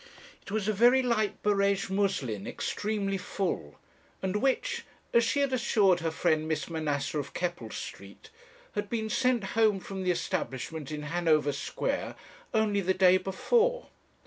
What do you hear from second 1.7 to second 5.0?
muslin, extremely full; and which,